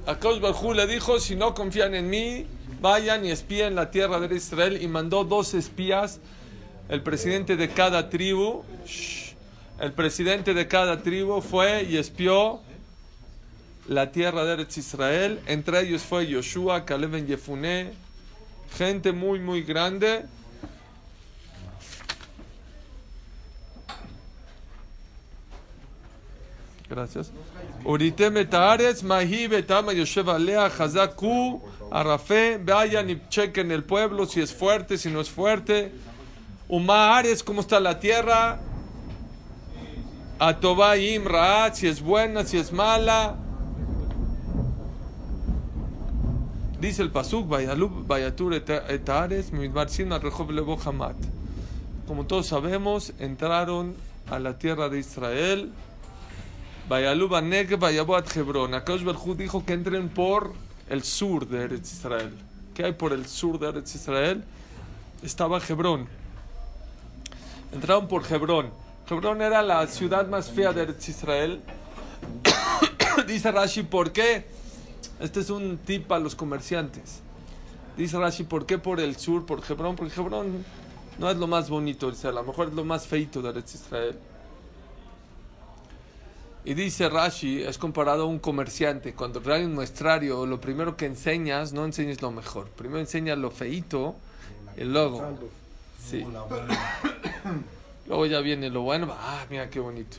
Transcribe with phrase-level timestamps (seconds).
[0.06, 2.46] Le dijo, si no confían en mí,
[2.80, 6.20] vayan y espíen la tierra de Israel y mandó dos espías,
[6.88, 9.25] el presidente de cada tribu, shh,
[9.78, 12.60] el presidente de cada tribu fue y espió
[13.88, 17.92] la tierra de Eretz Israel, entre ellos fue Yoshua, Caleb en Yefuné,
[18.76, 20.24] gente muy muy grande.
[26.88, 27.32] Gracias.
[27.84, 34.54] Urite metares, mahi betama yoshev alea, hazaku, arafé, vayan y chequen el pueblo si es
[34.54, 35.92] fuerte, si no es fuerte.
[36.68, 38.60] Uma Ares, cómo está la tierra.
[40.38, 43.36] Atobá Imra, si es buena, si es mala.
[46.80, 49.50] Dice el Pasuk, Vayatur etares.
[52.06, 53.94] Como todos sabemos, entraron
[54.30, 55.72] a la tierra de Israel.
[56.88, 58.74] Vayalub Aneg, Vayaboat Hebron.
[58.74, 60.52] Akash Berjú dijo que entren por
[60.88, 62.32] el sur de Eretz Israel.
[62.74, 64.44] ¿Qué hay por el sur de Eretz Israel?
[65.22, 66.06] Estaba Hebrón.
[67.72, 68.70] Entraron por Hebrón.
[69.08, 71.60] Hebrón era la ciudad más fea de Israel.
[73.26, 74.44] Dice Rashi, ¿por qué?
[75.20, 77.20] Este es un tip a los comerciantes.
[77.96, 79.94] Dice Rashi, ¿por qué por el sur, por Hebrón?
[79.94, 80.64] Porque Hebrón
[81.18, 83.76] no es lo más bonito, dice, a lo mejor es lo más feito de Eretz
[83.76, 84.18] Israel.
[86.64, 89.14] Y dice Rashi, es comparado a un comerciante.
[89.14, 92.68] Cuando trae un muestrario, lo primero que enseñas, no enseñes lo mejor.
[92.70, 94.16] Primero enseñas lo feito
[94.76, 95.38] y luego...
[96.04, 96.26] Sí.
[98.07, 99.07] Luego ya viene lo bueno.
[99.11, 100.17] Ah, mira qué bonito.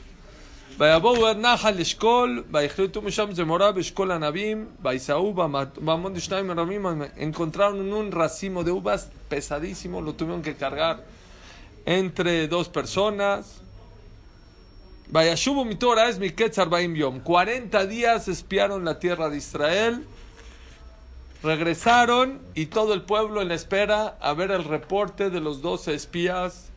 [0.77, 5.33] ויבואו עד נחל אשכול, ויחלטו משם זמורה באשכול ענבים, ויסעו
[5.77, 6.85] במון de שניים רמים,
[7.17, 11.03] encontraron un racimo de uvas pesadísimo, lo tuvieron que cargar
[11.85, 13.61] entre dos personas.
[15.09, 17.19] Vayashubu mi Torah es mi Ketzar Yom.
[17.19, 20.05] 40 días espiaron la tierra de Israel,
[21.43, 26.71] regresaron y todo el pueblo en espera a ver el reporte de los 12 espías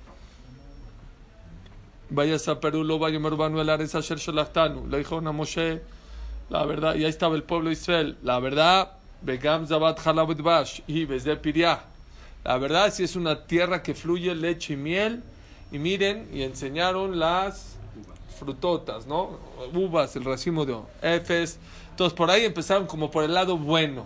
[2.11, 4.87] vaya a Perú, vaya Merbanu el Ares Asher Shalachtanu.
[4.87, 5.81] Le dijo a Moshe,
[6.49, 8.17] la verdad, y ahí estaba el pueblo de Israel.
[8.21, 8.91] La verdad,
[9.21, 11.83] Begam Zabat Halabut Bash y de Piriah.
[12.43, 15.23] La verdad, si es una tierra que fluye leche y miel.
[15.71, 17.77] Y miren, y enseñaron las
[18.37, 19.37] frutotas, ¿no?
[19.73, 21.59] Uvas, el racimo de Efes.
[21.91, 24.05] Entonces por ahí empezaron como por el lado bueno.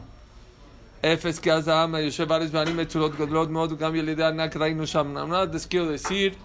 [1.02, 5.14] Efes que Azam, Yosef Ares, Banim, Etzulot, Godlot, Mod, Gam, Yelidea, Nak, Rainu, Sham.
[5.14, 6.36] Nada les quiero decir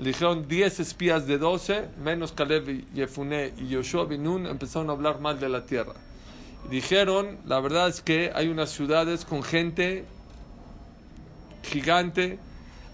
[0.00, 5.20] le dijeron 10 espías de 12, menos Caleb, Yefuné y Yoshua Binun, empezaron a hablar
[5.20, 5.92] mal de la tierra.
[6.70, 10.06] Dijeron, la verdad es que hay unas ciudades con gente
[11.62, 12.38] gigante.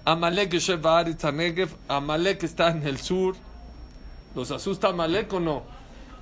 [0.04, 0.52] Amalek
[1.86, 3.36] Amalek está en el sur.
[4.34, 5.62] ¿Los asusta Amalek o no?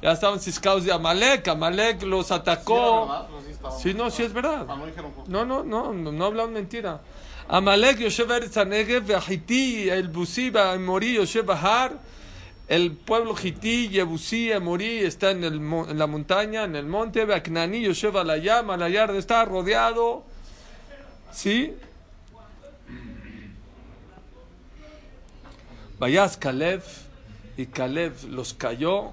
[0.03, 3.27] Ya estaban ciscados de Amalek, Amalek los atacó.
[3.81, 4.67] Sí, no, sí es verdad.
[5.28, 7.00] No, no, no, no, no hablan mentira.
[7.49, 11.93] Amalek Yoshev Eretz Hanegev, Hiti, el Busí, Morí, Yoshev Bahar,
[12.69, 17.82] el pueblo Hiti, Yebusí, Morí, está en, el, en la montaña, en el monte, Aknani,
[17.82, 20.25] Yoshev Alayam, Alayar está rodeado,
[21.32, 21.75] ¿sí?
[25.99, 26.82] Vayas Kalev,
[27.56, 29.12] y Kalev los cayó,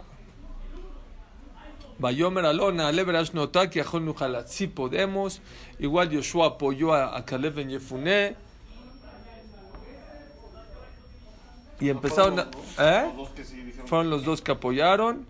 [2.01, 4.47] Bayomer Alona, Aleverash Notaki, Ajón Nujalat.
[4.47, 5.39] Sí podemos.
[5.81, 8.35] Igual Yoshua apoyó a, a Caleb en Yefuné.
[11.79, 12.35] Y empezaron.
[12.35, 13.03] Fueron los, ¿Eh?
[13.07, 15.25] los dos que sí dijeron Fueron los dos que apoyaron.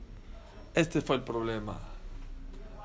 [0.76, 1.80] Este fue el problema.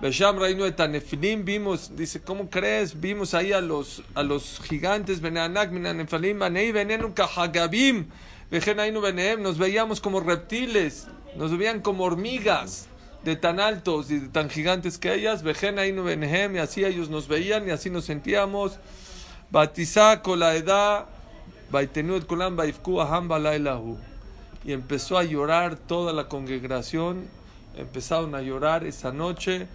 [0.00, 3.00] Besham Reino de vimos, dice, ¿cómo crees?
[3.00, 8.06] Vimos ahí a los, a los gigantes, Beneanak, Beneanefalim, Banei, Venenu, Kahagabim,
[8.50, 12.88] Bejenainu, Beneem, nos veíamos como reptiles, nos veían como hormigas
[13.26, 17.26] de tan altos y de tan gigantes que ellas, Bejenainu, Benehem, y así ellos nos
[17.26, 18.78] veían y así nos sentíamos.
[19.50, 21.06] Batizá con la edad,
[21.70, 23.98] Baitenuet Kolam, Baifku, Aham, Balailahu.
[24.64, 27.26] Y empezó a llorar toda la congregación,
[27.76, 29.66] empezaron a llorar esa noche.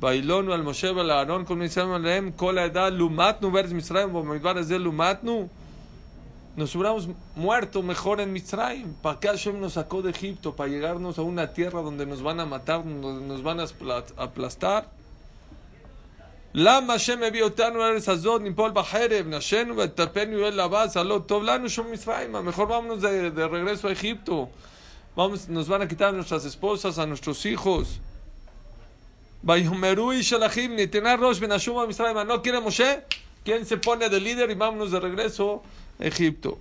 [0.00, 4.66] Bailonu al Moshe al Aarón con Misraim Aleem, con la edad Lumatnu vers Misraim, Bomidbares
[4.66, 5.48] de Lumatnu
[6.55, 8.93] Nos hubiéramos muerto mejor en Misraim.
[9.01, 10.53] ¿Para qué Hashem nos sacó de Egipto?
[10.55, 14.03] ¿Para llegarnos a una tierra donde nos van a matar, donde nos van a apla-
[14.17, 14.83] aplastar?
[16.53, 21.69] למה השם הביא אותנו לארץ הזאת, ניפול בחרב, נשנו וטפנו אל הבא, סלו טוב לנו
[21.69, 24.49] שום מצרים, mejor vámonos de, de regreso a Egipto.
[25.15, 27.99] Vamos, nos van a quitar a nuestras esposas, a nuestros hijos.
[29.43, 32.17] Vayomeru y Shalachim, ni tener Rosh Benashuma Misraim.
[32.27, 33.03] ¿No quiere Moshe?
[33.45, 36.58] ¿Quién se pone de líder y vámonos de regreso a Egipto?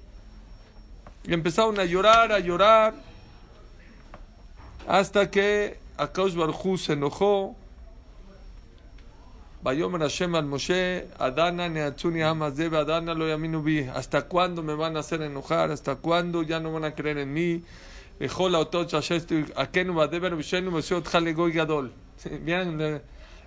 [1.23, 2.93] Y empezaron a llorar, a llorar,
[4.87, 7.55] hasta que Akash Barjú se enojó.
[9.63, 13.63] Vayomer Hashem al Moshe, Adana neatzuni Hamazebe, Adana lo yaminu.
[13.95, 15.71] ¿Hasta cuándo me van a hacer enojar?
[15.71, 17.63] ¿Hasta cuándo ya no van a creer en mí?
[18.19, 21.91] Bejola otot shashestu akenu badeber bishenu mesiot jalegoy gadol.
[22.41, 23.01] Bien,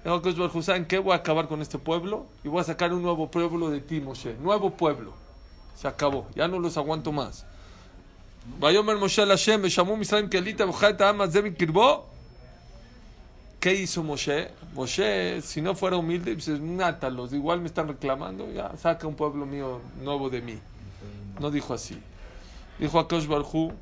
[0.05, 0.99] Akash Barjú, ¿saben qué?
[0.99, 4.01] Voy a acabar con este pueblo y voy a sacar un nuevo pueblo de ti,
[4.01, 4.35] Moshe.
[4.41, 5.28] Nuevo pueblo.
[5.79, 6.27] Se acabó.
[6.35, 7.47] Ya no los aguanto más.
[8.61, 9.63] Moshe Hashem.
[13.61, 14.51] ¿Qué hizo Moshe?
[14.75, 19.47] Moshe, si no fuera humilde, dice, mátalos, igual me están reclamando, ya, saca un pueblo
[19.47, 20.59] mío nuevo de mí.
[21.39, 22.01] No dijo así.
[22.79, 23.73] Dijo a Kosh Barhu,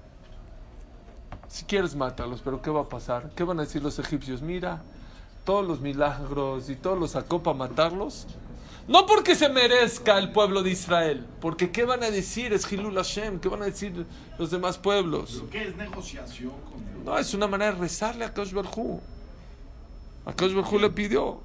[1.49, 3.31] si quieres mátalos, pero ¿qué va a pasar?
[3.35, 4.43] ¿Qué van a decir los egipcios?
[4.43, 4.83] Mira,
[5.45, 8.27] todos los milagros y todos los sacó para matarlos.
[8.88, 12.52] No porque se merezca el pueblo de Israel, porque ¿qué van a decir?
[12.52, 14.06] Es Hilul Hashem, ¿qué van a decir
[14.38, 15.36] los demás pueblos?
[15.36, 17.06] ¿Pero qué es negociación con Dios?
[17.06, 19.00] No, es una manera de rezarle a Kosh Barhu.
[20.26, 21.42] A Kosh Barhu le pidió.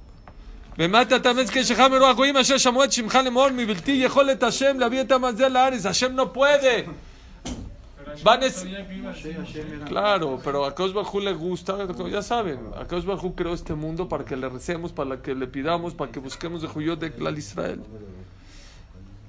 [0.79, 5.13] ומטה תאמץ כשך מרוח הגויים אשר שמעו את שמך לאמור מבלתי יכולת השם להביא את
[5.13, 5.87] המזה לארץ.
[5.87, 6.91] השם no puede.
[8.24, 8.66] Van es-
[9.88, 11.78] Claro, pero a Kosh Barhu le gusta,
[12.10, 15.48] ya saben, a Kosh Barhu creó este mundo para que le recemos, para que le
[15.48, 17.82] pidamos, para que busquemos de Juyot de Klal Israel.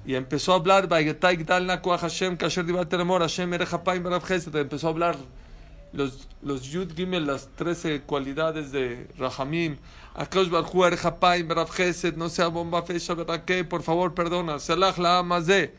[0.05, 4.53] Y empezó a hablar, "Vayetai gdal na koach Hashem, kasher Hashem erech hapayim berav chesed".
[4.55, 5.15] empezó a hablar
[5.93, 9.77] los, los Yud Gimel, las 13 cualidades de Rahamim.
[10.13, 13.15] Akash Barhu erech hapayim berav chesed, no sea bomba fecha,
[13.45, 14.59] que por favor, perdona.
[14.59, 15.73] Salach la amazé.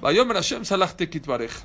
[0.00, 1.64] Vayomer Hashem salach te kitvareja.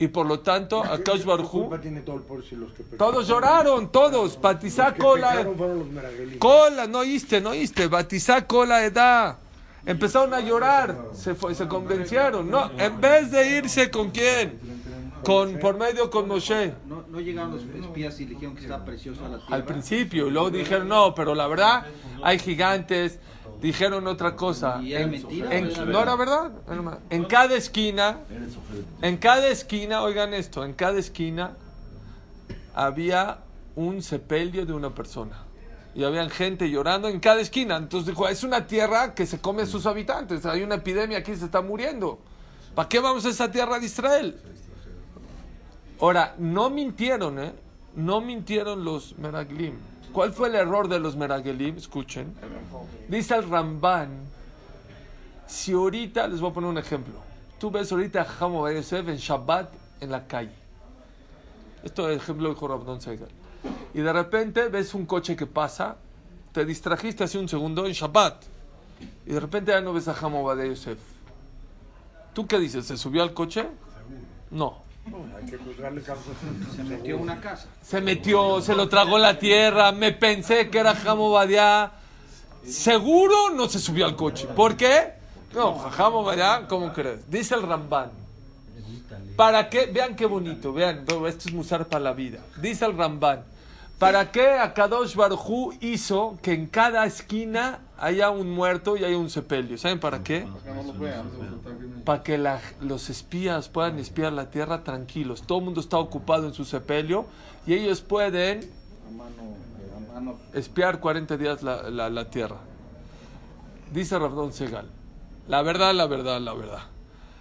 [0.00, 2.84] Y por lo tanto, Akash ¿Qué Baruj culpa tiene todo el pueblo si los que
[2.84, 2.98] pecaron?
[2.98, 4.40] todos lloraron, todos.
[4.40, 5.44] Batizá cola.
[6.38, 7.88] Cola, no oíste, no oíste.
[7.88, 9.38] Batizá cola edad.
[9.84, 12.48] Empezaron a llorar, se, fue- se convencieron.
[12.50, 14.58] No, en vez de irse con quién,
[15.24, 16.74] con por medio con Moshe.
[16.86, 19.56] No, no llegaron los espías y le dijeron que estaba preciosa la tierra.
[19.56, 21.86] Al principio, y luego dijeron no, pero la verdad
[22.22, 23.18] hay gigantes.
[23.60, 24.80] Dijeron otra cosa.
[24.82, 25.14] ¿Y En-
[25.52, 26.52] en- no era verdad.
[27.10, 28.18] En cada esquina,
[29.02, 31.56] en cada esquina, oigan esto, en cada esquina
[32.74, 33.38] había
[33.74, 35.44] un sepelio de una persona.
[35.94, 37.76] Y habían gente llorando en cada esquina.
[37.76, 40.46] Entonces dijo, es una tierra que se come a sus habitantes.
[40.46, 42.20] Hay una epidemia aquí, se está muriendo.
[42.76, 44.40] ¿Para qué vamos a esa tierra de Israel?
[46.00, 47.52] Ahora, no mintieron, ¿eh?
[47.96, 49.74] No mintieron los Meraglim.
[50.12, 51.76] ¿Cuál fue el error de los Meraglim?
[51.76, 52.34] Escuchen.
[53.08, 54.10] Dice el Ramban,
[55.46, 57.14] si ahorita, les voy a poner un ejemplo.
[57.58, 60.52] Tú ves ahorita a Jamo Yosef en Shabbat en la calle.
[61.82, 63.28] Esto es ejemplo dijo Rabdon Segal.
[63.94, 65.96] Y de repente ves un coche que pasa,
[66.52, 68.44] te distrajiste hace un segundo en Shabbat.
[69.26, 70.98] Y de repente ya no ves a Jamo Yosef.
[72.34, 72.86] ¿Tú qué dices?
[72.86, 73.66] ¿Se subió al coche?
[74.50, 74.87] No.
[75.36, 76.34] Hay que juzgarle causas.
[76.74, 77.68] Se metió una casa.
[77.82, 81.92] Se metió, se lo tragó la tierra, me pensé que era Jamo Badiá.
[82.64, 84.46] Seguro no se subió al coche.
[84.46, 85.12] ¿Por qué?
[85.54, 87.30] No, Jamo Badiá, ¿cómo crees?
[87.30, 88.10] Dice el Ramban.
[89.36, 89.86] ¿Para qué?
[89.86, 92.40] Vean qué bonito, vean, esto es musar para la vida.
[92.60, 93.44] Dice el Ramban.
[93.98, 99.30] ¿Para qué Akadosh Barujú hizo que en cada esquina haya un muerto y haya un
[99.30, 99.76] sepelio?
[99.78, 100.40] ¿Saben para qué?
[102.04, 105.42] para que la- los espías puedan espiar la tierra tranquilos.
[105.42, 107.26] Todo el mundo está ocupado en su sepelio
[107.66, 108.60] y ellos pueden
[110.54, 112.56] espiar 40 días la, la- la tierra.
[113.92, 114.86] Dice Rabdón Segal,
[115.48, 116.82] la verdad, la verdad, la verdad.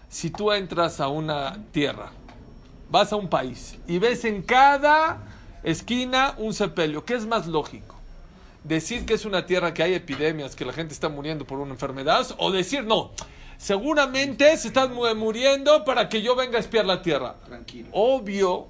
[0.09, 2.11] Si tú entras a una tierra,
[2.89, 5.17] vas a un país y ves en cada
[5.63, 7.96] esquina un sepelio, ¿qué es más lógico?
[8.67, 11.71] Decir que es una tierra que hay epidemias, que la gente está muriendo por una
[11.71, 13.11] enfermedad, o decir no,
[13.57, 17.35] seguramente se están mu- muriendo para que yo venga a espiar la tierra.
[17.45, 17.87] Tranquilo.
[17.93, 18.67] Obvio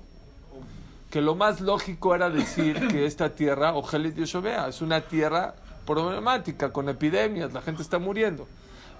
[1.09, 6.71] que lo más lógico era decir que esta tierra, Ojelet Yoshovea, es una tierra problemática,
[6.71, 8.47] con epidemias, la gente está muriendo.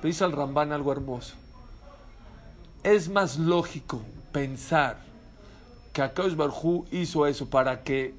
[0.01, 1.35] Pero dice el Ramban algo hermoso.
[2.83, 4.01] Es más lógico
[4.31, 4.97] pensar
[5.93, 8.13] que Akash Barjú hizo eso para que,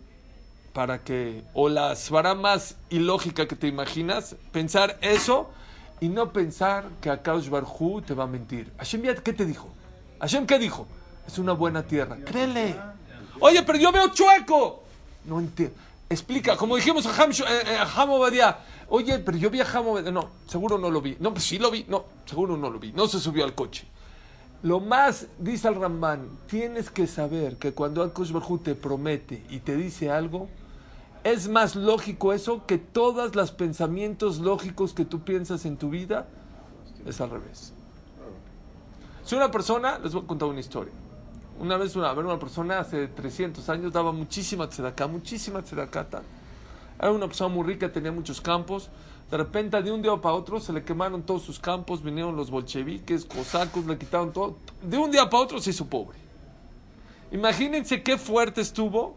[0.78, 5.50] para que, o la svara más ilógica que te imaginas, pensar eso
[5.98, 8.70] y no pensar que Akadosh Barhu te va a mentir.
[8.78, 9.68] Hashem, ¿qué te dijo?
[10.20, 10.86] Hashem, ¿qué dijo?
[11.26, 12.16] Es una buena tierra.
[12.24, 12.76] Créele.
[13.40, 14.84] Oye, pero yo veo chueco.
[15.24, 15.74] No entiendo.
[16.08, 18.54] Explica, como dijimos a Ham, eh, eh.
[18.88, 19.66] Oye, pero yo vi a.
[20.12, 21.16] No, seguro no lo vi.
[21.18, 21.86] No, pues sí lo vi.
[21.88, 22.92] No, seguro no lo vi.
[22.92, 23.84] No se subió al coche.
[24.62, 29.58] Lo más, dice el Ramban, tienes que saber que cuando Akadosh Barhu te promete y
[29.58, 30.48] te dice algo,
[31.32, 36.26] es más lógico eso que todos los pensamientos lógicos que tú piensas en tu vida.
[37.06, 37.72] Es al revés.
[39.24, 40.92] Si una persona, les voy a contar una historia.
[41.60, 46.08] Una vez una, una persona hace 300 años daba muchísima tzedakah, muchísima tzedakah.
[46.08, 46.22] tal.
[46.98, 48.88] Era una persona muy rica, tenía muchos campos.
[49.30, 52.50] De repente, de un día para otro, se le quemaron todos sus campos, vinieron los
[52.50, 54.56] bolcheviques, cosacos, le quitaron todo.
[54.82, 56.18] De un día para otro se hizo pobre.
[57.30, 59.16] Imagínense qué fuerte estuvo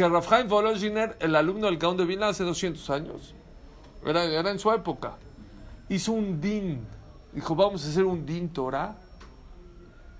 [0.00, 3.34] que Rafael Volozhiner, el alumno del Gaon de Vilna hace 200 años,
[4.02, 5.18] era, en su época,
[5.90, 6.86] hizo un din.
[7.34, 8.96] Dijo, vamos a hacer un din Torah.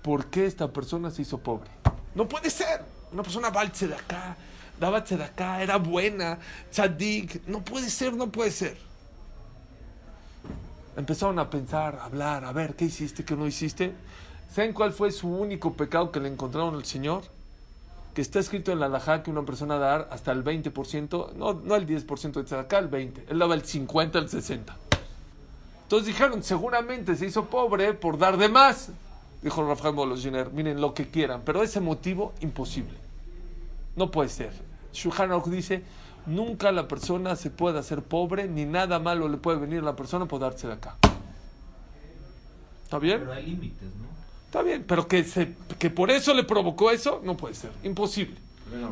[0.03, 1.71] ¿Por qué esta persona se hizo pobre?
[2.13, 2.83] No puede ser.
[3.11, 4.37] Una persona va al tzedakah,
[4.79, 6.37] daba tzedakah, era buena,
[6.69, 7.47] tzadik.
[7.47, 8.77] No puede ser, no puede ser.
[10.95, 13.95] Empezaron a pensar, a hablar, a ver, ¿qué hiciste, qué no hiciste?
[14.53, 17.23] ¿Saben cuál fue su único pecado que le encontraron al Señor?
[18.13, 21.75] Que está escrito en la halajá que una persona dar hasta el 20%, no, no
[21.75, 24.77] el 10% de tzedakah, el 20%, él daba el 50, el 60.
[25.83, 28.91] Entonces dijeron, seguramente se hizo pobre por dar de más.
[29.41, 32.97] Dijo Rafael Molosiner, miren lo que quieran, pero ese motivo imposible.
[33.95, 34.51] No puede ser.
[35.17, 35.83] Aruch dice,
[36.25, 39.95] nunca la persona se puede hacer pobre, ni nada malo le puede venir a la
[39.95, 40.97] persona por darse de acá.
[42.83, 43.19] ¿Está bien?
[43.21, 44.20] Pero hay límites, ¿no?
[44.51, 48.35] Está bien, pero que, se, que por eso le provocó eso, no puede ser, imposible.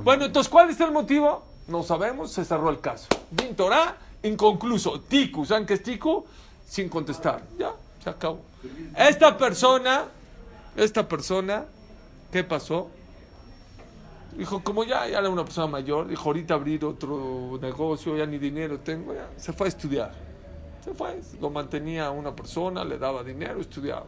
[0.05, 1.43] Bueno, entonces, ¿cuál es el motivo?
[1.67, 3.09] No sabemos, se cerró el caso.
[3.29, 5.01] Din Torah, inconcluso.
[5.01, 6.23] Tiku, ¿saben qué es Tiku?
[6.65, 7.43] Sin contestar.
[7.57, 8.39] Ya, se acabó.
[8.95, 10.05] Esta persona,
[10.77, 11.65] esta persona,
[12.31, 12.89] ¿qué pasó?
[14.37, 18.37] Dijo, como ya, ya era una persona mayor, dijo, ahorita abrir otro negocio, ya ni
[18.37, 19.27] dinero tengo, ya.
[19.35, 20.13] Se fue a estudiar.
[20.85, 24.05] Se fue, lo mantenía una persona, le daba dinero, estudiaba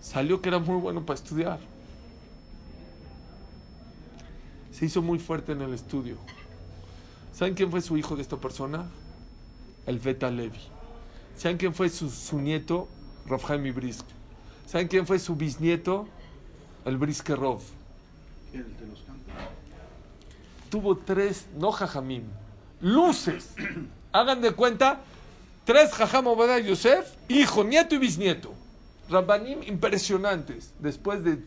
[0.00, 1.58] salió que era muy bueno para estudiar.
[4.72, 6.16] Se hizo muy fuerte en el estudio.
[7.32, 8.88] ¿Saben quién fue su hijo de esta persona?
[9.86, 10.60] El Beta Levi.
[11.36, 12.88] ¿Saben quién fue su, su nieto?
[13.26, 14.04] Rafael Brisk.
[14.66, 16.06] ¿Saben quién fue su bisnieto?
[16.84, 17.60] El Briskerov.
[18.52, 19.34] El de los campos.
[20.70, 22.24] Tuvo tres, no jajamim,
[22.80, 23.54] luces.
[24.12, 25.00] Hagan de cuenta,
[25.64, 28.52] tres jajam Obadiah Yosef, hijo, nieto y bisnieto.
[29.10, 30.72] Rabbanim impresionantes.
[30.78, 31.38] Después de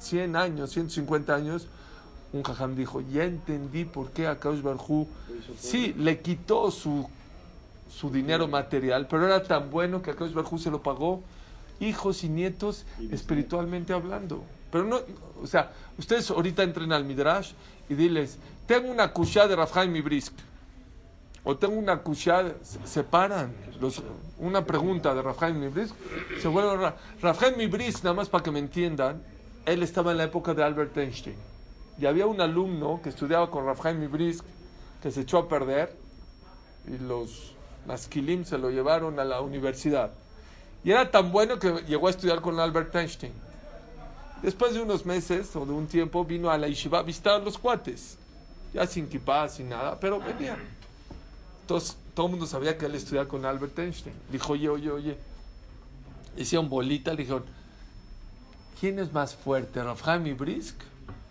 [0.00, 1.66] 100 años, 150 años,
[2.32, 5.08] un jajam dijo, ya entendí por qué a Kaush Barhu,
[5.58, 7.08] sí, le quitó su,
[7.90, 11.22] su dinero material, pero era tan bueno que a Kaush Barhu se lo pagó,
[11.80, 14.44] hijos y nietos, espiritualmente hablando.
[14.70, 15.00] Pero no,
[15.42, 17.52] o sea, ustedes ahorita entren al Midrash
[17.88, 20.34] y diles, tengo una kushá de Rafhaim Ibrisk,
[21.44, 23.54] o tengo una kushá, se separan.
[23.80, 24.02] Los,
[24.38, 25.94] una pregunta de Rafhaim Mibrisk,
[26.40, 29.22] se vuelve Ra- Rafhaim Mibrisk, nada más para que me entiendan,
[29.64, 31.36] él estaba en la época de Albert Einstein.
[31.98, 34.44] Y había un alumno que estudiaba con Rafhaim Mibrisk
[35.02, 35.96] que se echó a perder
[36.86, 37.54] y los
[37.86, 40.10] masquilim se lo llevaron a la universidad.
[40.84, 43.32] Y era tan bueno que llegó a estudiar con Albert Einstein.
[44.42, 47.58] Después de unos meses o de un tiempo vino a la yeshiva a visitar los
[47.58, 48.16] cuates.
[48.72, 50.56] Ya sin kipá, sin nada, pero venía.
[51.70, 54.16] Entonces todo el mundo sabía que él estudiaba con Albert Einstein.
[54.32, 55.18] Dijo, oye, oye, oye.
[56.36, 57.44] Hicieron bolita, le dijeron,
[58.80, 60.74] ¿quién es más fuerte, Rafhaim Brisk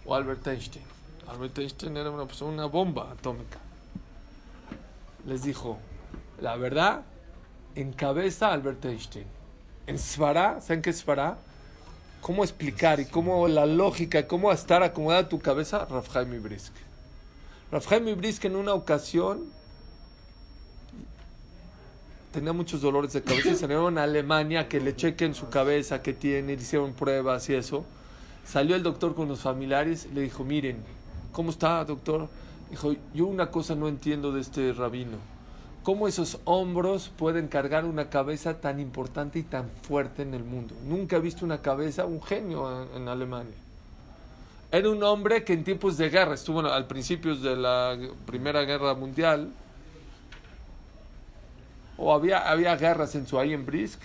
[0.06, 0.86] o Albert Einstein?
[1.28, 3.58] Albert Einstein era una, persona, una bomba atómica.
[5.28, 5.78] Les dijo,
[6.40, 7.02] la verdad,
[7.76, 9.28] encabeza Albert Einstein.
[9.88, 11.38] En Svará, ¿saben qué es Svará?
[12.22, 15.84] ¿Cómo explicar y cómo la lógica, cómo estar acomodada tu cabeza?
[15.84, 16.72] Rafhaim Brisk.
[17.74, 19.59] Rafhaim Brisk en una ocasión
[22.32, 26.14] tenía muchos dolores de cabeza y salieron a Alemania que le chequen su cabeza, que
[26.14, 27.86] tiene, le hicieron pruebas y eso.
[28.46, 30.78] Salió el doctor con los familiares y le dijo, miren,
[31.32, 32.28] ¿cómo está, doctor?
[32.70, 35.18] Dijo, yo una cosa no entiendo de este rabino.
[35.84, 40.76] ¿Cómo esos hombros pueden cargar una cabeza tan importante y tan fuerte en el mundo?
[40.86, 43.56] Nunca he visto una cabeza, un genio en, en Alemania.
[44.72, 48.94] Era un hombre que en tiempos de guerra, estuvo al principio de la Primera Guerra
[48.94, 49.52] Mundial,
[52.00, 54.02] o había, había guerras en su ahí en Brisk.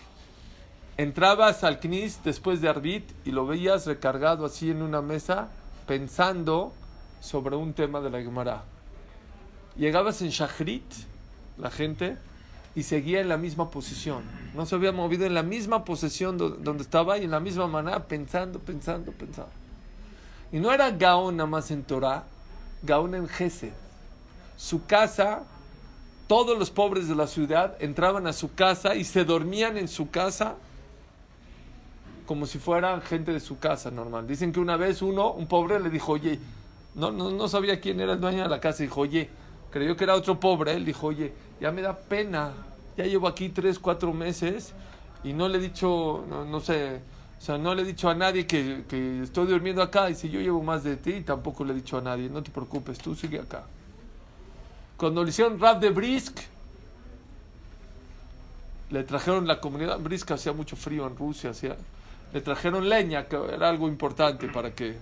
[0.96, 5.48] Entrabas al Knis después de Arbit y lo veías recargado así en una mesa,
[5.86, 6.72] pensando
[7.20, 8.64] sobre un tema de la Gemara.
[9.76, 10.84] Llegabas en Shachrit,
[11.58, 12.16] la gente,
[12.76, 14.22] y seguía en la misma posición.
[14.54, 17.66] No se había movido en la misma posición do- donde estaba y en la misma
[17.68, 19.50] manera, pensando, pensando, pensando.
[20.52, 22.24] Y no era Gaón nada más en Torah,
[22.82, 23.72] Gaón en Gesed.
[24.56, 25.42] Su casa,
[26.26, 30.10] todos los pobres de la ciudad entraban a su casa y se dormían en su
[30.10, 30.56] casa
[32.26, 34.26] como si fueran gente de su casa normal.
[34.26, 36.38] Dicen que una vez uno, un pobre, le dijo, oye,
[36.94, 38.82] no, no, no sabía quién era el dueño de la casa.
[38.82, 39.28] Dijo, oye,
[39.70, 40.72] creyó que era otro pobre.
[40.72, 42.52] Él dijo, oye, ya me da pena.
[42.96, 44.72] Ya llevo aquí tres, cuatro meses
[45.22, 47.00] y no le he dicho, no, no sé,
[47.36, 50.08] o sea, no le he dicho a nadie que, que estoy durmiendo acá.
[50.08, 52.30] Y si yo llevo más de ti, tampoco le he dicho a nadie.
[52.30, 53.64] No te preocupes, tú sigue acá.
[54.96, 56.38] Cuando le hicieron rap de Brisk,
[58.90, 59.98] le trajeron la comunidad.
[59.98, 61.76] Brisk hacía mucho frío en Rusia, hacía,
[62.32, 64.96] le trajeron leña, que era algo importante para que.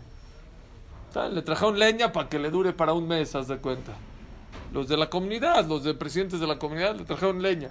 [1.12, 1.34] ¿saben?
[1.34, 3.92] Le trajeron leña para que le dure para un mes, haz de cuenta.
[4.72, 7.70] Los de la comunidad, los de presidentes de la comunidad, le trajeron leña.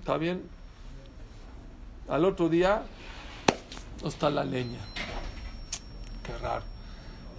[0.00, 0.42] ¿Está bien?
[2.08, 2.82] Al otro día,
[4.02, 4.80] no está la leña.
[6.24, 6.69] Qué raro.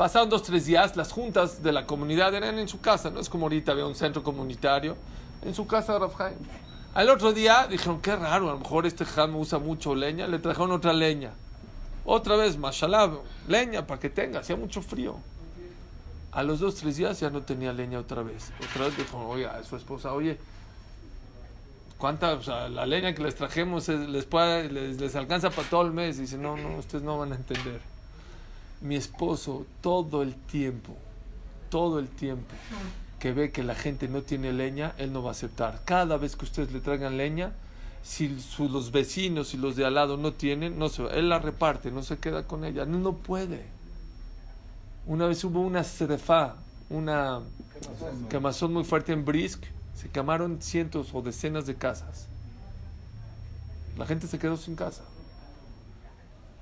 [0.02, 3.30] Pasaron dos, tres días, las juntas de la comunidad eran en su casa, no es
[3.30, 4.98] como ahorita había un centro comunitario,
[5.44, 6.38] en su casa de Chaim.
[6.96, 10.40] Al otro día dijeron, qué raro, a lo mejor este Jam usa mucho leña, le
[10.40, 11.34] trajeron otra leña.
[12.04, 13.12] Otra vez, mashallah,
[13.48, 15.18] leña para que tenga, hacía mucho frío.
[16.32, 18.52] A los dos, tres días ya no tenía leña otra vez.
[18.72, 20.40] Otra vez dijo, oye, a su esposa, oye,
[22.00, 25.70] ¿cuánta, o sea, la leña que les trajemos es- les, puede- les, les alcanza para
[25.70, 26.18] todo el mes?
[26.18, 27.82] dice, no, no, ustedes no van a entender.
[28.82, 30.96] Mi esposo todo el tiempo,
[31.70, 32.54] todo el tiempo
[33.20, 35.84] que ve que la gente no tiene leña, él no va a aceptar.
[35.86, 37.52] Cada vez que ustedes le traigan leña,
[38.02, 41.38] si su- los vecinos y los de al lado no tienen, no se, él la
[41.38, 42.86] reparte, no se queda con ella.
[42.86, 43.64] No, no puede.
[45.06, 46.56] Una vez hubo una serefá,
[46.90, 47.42] una
[48.30, 49.64] quemazón muy fuerte en Brisk,
[49.96, 52.26] se quemaron cientos o decenas de casas.
[54.00, 55.04] La gente se quedó sin casa.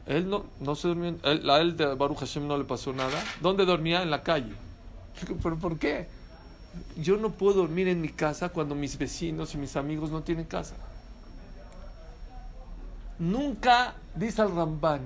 [0.10, 3.24] Él no, no se durmió, él, a él de Baruch Hashem no le pasó nada.
[3.42, 4.02] ¿Dónde dormía?
[4.02, 4.54] En la calle.
[5.44, 6.08] ¿Pero por qué?
[6.98, 10.46] Yo no puedo dormir en mi casa cuando mis vecinos y mis amigos no tienen
[10.46, 10.74] casa.
[13.20, 15.02] Nunca, dice el Ramban,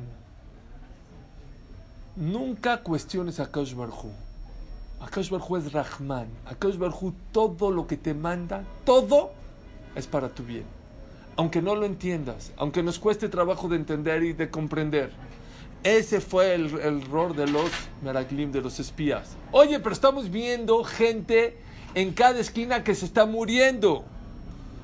[2.15, 4.09] nunca cuestiones a Kaush Barhu.
[5.01, 6.27] Akash Barhu es Rahman.
[6.45, 9.33] Akash Barhu, todo lo que te manda, todo
[9.95, 10.82] es para tu bien.
[11.35, 15.11] Aunque no lo entiendas, aunque nos cueste trabajo de entender y de comprender.
[15.83, 17.69] Ese fue el, el error de los
[18.01, 19.35] Meraglim, de los espías.
[19.51, 21.57] Oye, pero estamos viendo gente
[21.95, 24.05] en cada esquina que se está muriendo.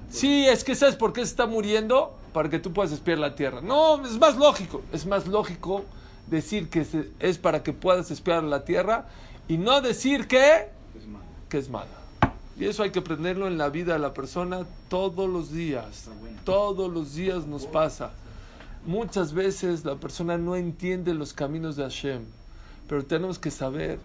[0.09, 2.17] Sí, es que ¿sabes por qué se está muriendo?
[2.33, 3.61] Para que tú puedas espiar la tierra.
[3.61, 4.81] No, es más lógico.
[4.91, 5.85] Es más lógico
[6.27, 6.85] decir que
[7.19, 9.07] es para que puedas espiar la tierra
[9.47, 11.05] y no decir que, Es
[11.49, 11.98] que es mala.
[12.59, 16.09] Y eso hay que aprenderlo en la vida de la persona todos los días.
[16.43, 18.11] Todos los días nos pasa.
[18.85, 22.25] Muchas veces la persona no entiende los caminos de Hashem,
[22.89, 23.99] pero tenemos que saber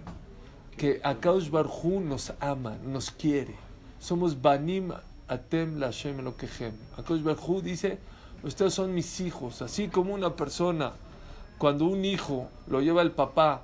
[0.77, 3.57] que Akaush Barhu nos ama, nos quiere.
[3.99, 4.93] Somos Banim
[5.27, 6.75] Atem la Hashem Elokehem.
[6.97, 7.99] Akaush Barhu dice,
[8.45, 10.93] ustedes son mis hijos, así como una persona,
[11.59, 13.62] cuando un hijo lo lleva el papá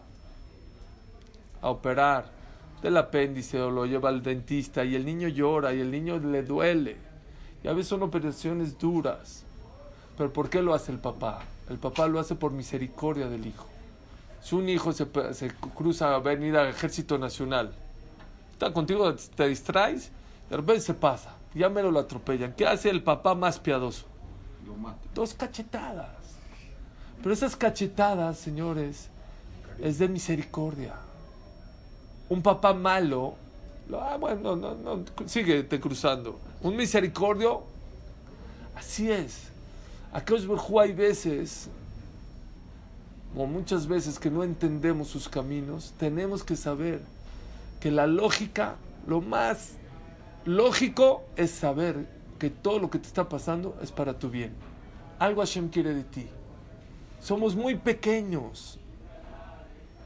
[1.62, 2.39] a operar
[2.83, 6.43] del apéndice o lo lleva al dentista y el niño llora y el niño le
[6.43, 6.97] duele.
[7.62, 9.45] Y a veces son operaciones duras.
[10.16, 11.43] Pero ¿por qué lo hace el papá?
[11.69, 13.66] El papá lo hace por misericordia del hijo.
[14.43, 17.73] Si un hijo se, se cruza a venir al ejército nacional,
[18.53, 20.11] está contigo, te distraes,
[20.49, 22.55] de repente se pasa, ya mero lo atropellan.
[22.55, 24.07] ¿Qué hace el papá más piadoso?
[24.66, 24.99] Lo mata.
[25.14, 26.09] Dos cachetadas.
[27.23, 29.11] Pero esas cachetadas, señores,
[29.79, 30.95] es de misericordia.
[32.31, 33.35] Un papá malo,
[33.88, 36.38] lo- ah, bueno, no, no, síguete cruzando.
[36.62, 37.62] Un misericordio,
[38.77, 39.49] así es.
[40.12, 40.49] Aquellos
[40.81, 41.69] hay veces,
[43.37, 47.03] o muchas veces que no entendemos sus caminos, tenemos que saber
[47.81, 49.73] que la lógica, lo más
[50.45, 54.53] lógico es saber que todo lo que te está pasando es para tu bien.
[55.19, 56.27] Algo Hashem quiere de ti.
[57.21, 58.80] Somos muy pequeños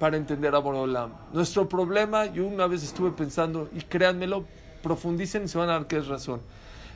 [0.04, 1.12] para entender a Borolam.
[1.32, 4.44] Nuestro problema, yo una vez estuve pensando, y créanmelo,
[4.82, 6.42] profundicen y se van a dar que es razón.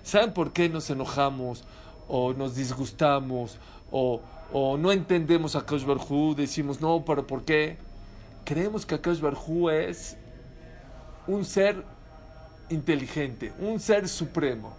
[0.03, 1.65] ¿Saben por qué nos enojamos
[2.07, 3.57] o nos disgustamos
[3.91, 4.21] o,
[4.79, 6.35] no entendemos a Kaush Barhu?
[6.35, 7.79] Decimos, no, pero ¿por qué?
[8.45, 10.19] Creemos que Kaush Barhu es
[11.27, 11.83] un ser
[12.69, 14.75] inteligente, un ser supremo.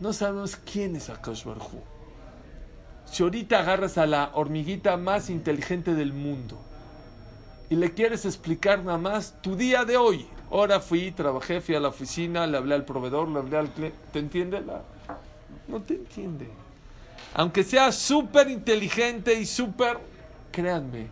[0.00, 1.82] No sabemos quién es Akash Barhu.
[3.04, 6.58] Si ahorita agarras a la hormiguita más inteligente del mundo
[7.68, 10.26] y le quieres explicar nada más tu día de hoy.
[10.50, 13.98] Ahora fui, trabajé, fui a la oficina, le hablé al proveedor, le hablé al cliente.
[14.12, 14.60] ¿Te entiende?
[14.60, 14.82] La...
[15.66, 16.48] No te entiende.
[17.34, 19.98] Aunque sea súper inteligente y súper,
[20.52, 21.08] créanme,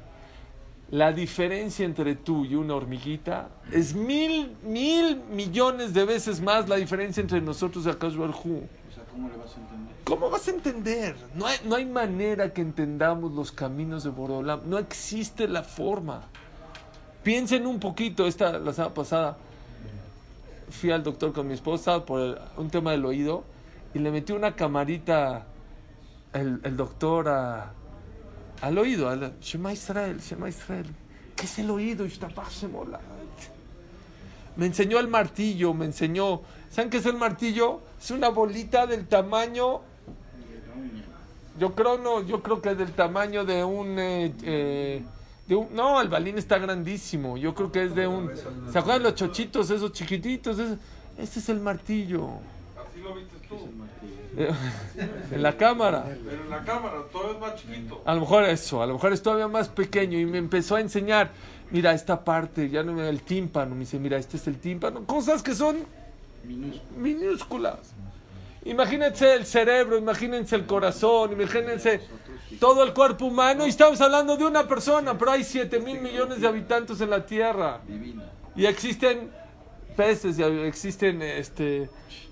[0.90, 6.76] la diferencia entre tú y una hormiguita es mil, mil millones de veces más la
[6.76, 8.32] diferencia entre nosotros y Akash Barhu.
[8.34, 9.94] O sea, ¿cómo le vas a entender?
[10.04, 11.16] ¿Cómo vas a entender?
[11.34, 14.60] No hay, no hay manera que entendamos los caminos de Borolam.
[14.66, 16.28] No existe la forma.
[17.24, 19.38] Piensen un poquito, esta la semana pasada
[20.68, 23.44] fui al doctor con mi esposa por un tema del oído
[23.94, 25.46] y le metió una camarita
[26.34, 30.86] el, el doctor al oído, al Shema Israel, Shema Israel.
[31.34, 32.04] ¿Qué es el oído?
[34.56, 36.42] Me enseñó el martillo, me enseñó.
[36.68, 37.80] ¿Saben qué es el martillo?
[37.98, 39.80] Es una bolita del tamaño.
[41.58, 45.02] Yo creo no, yo creo que del tamaño de un, eh, eh,
[45.46, 47.36] de un- no, el balín está grandísimo.
[47.36, 48.30] Yo creo que es de un.
[48.72, 50.58] ¿Se acuerdan los chochitos esos chiquititos?
[50.58, 50.78] Ese,
[51.18, 52.28] ese es el martillo.
[52.76, 53.56] Así lo viste tú.
[55.30, 56.04] En la cámara.
[56.28, 58.02] Pero en la cámara todo es más chiquito.
[58.04, 60.80] A lo mejor eso, a lo mejor es todavía más pequeño y me empezó a
[60.80, 61.30] enseñar,
[61.70, 65.04] mira esta parte, ya no me el tímpano, me dice, mira, este es el tímpano,
[65.04, 65.76] cosas que son
[66.96, 67.93] minúsculas.
[68.64, 72.00] Imagínense el cerebro, imagínense el corazón, imagínense
[72.58, 76.40] todo el cuerpo humano y estamos hablando de una persona, pero hay 7 mil millones
[76.40, 77.80] de habitantes en la Tierra
[78.56, 79.30] y existen
[79.96, 81.88] peces, existen este, eh,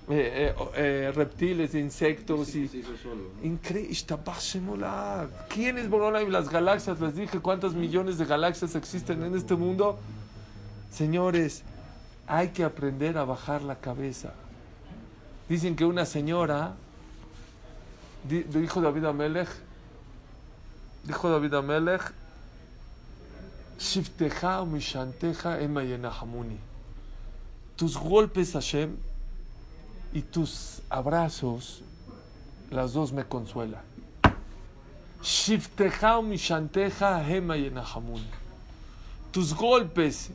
[0.09, 2.69] eh, eh, reptiles, insectos y...
[3.43, 3.95] Increíble.
[5.49, 6.99] ¿Quién es Borola y las galaxias?
[6.99, 9.99] Les dije cuántas millones de galaxias existen en este mundo.
[10.91, 11.63] Señores,
[12.27, 14.33] hay que aprender a bajar la cabeza.
[15.53, 16.73] Dicen que una señora,
[18.27, 19.49] di- dijo David Amelech,
[21.03, 22.01] dijo David Amelech,
[23.77, 26.57] Shifteja Mishanteja yenahamuni.
[27.75, 28.97] Tus golpes, Hashem,
[30.11, 31.83] y tus abrazos
[32.71, 33.83] las dos me consuelan.
[35.21, 38.23] Shifteja mishanteja yenahamun.
[39.31, 40.31] Tus golpes